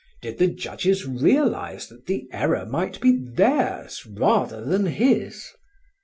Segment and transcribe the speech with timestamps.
[0.23, 5.47] Did the judges realize that the error might be theirs rather than his?"